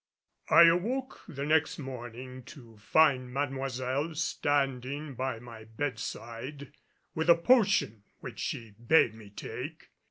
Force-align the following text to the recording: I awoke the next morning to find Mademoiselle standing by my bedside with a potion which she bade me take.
I 0.49 0.63
awoke 0.63 1.21
the 1.27 1.45
next 1.45 1.77
morning 1.77 2.41
to 2.45 2.75
find 2.77 3.31
Mademoiselle 3.31 4.15
standing 4.15 5.13
by 5.13 5.37
my 5.37 5.65
bedside 5.65 6.73
with 7.13 7.29
a 7.29 7.35
potion 7.35 8.01
which 8.19 8.39
she 8.39 8.71
bade 8.71 9.13
me 9.13 9.29
take. 9.29 9.89